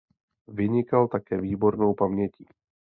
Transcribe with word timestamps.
Vynikal 0.47 1.07
také 1.07 1.41
výbornou 1.41 1.93
pamětí. 1.93 2.45